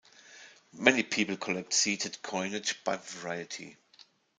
[0.73, 3.77] Many people collect seated coinage by variety.